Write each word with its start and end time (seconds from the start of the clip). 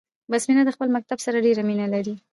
بسمينه 0.31 0.61
د 0.65 0.69
خپل 0.75 0.87
مکتب 0.95 1.17
سره 1.25 1.43
ډيره 1.45 1.61
مينه 1.69 1.85
لري 1.93 2.13
🏫 2.17 2.19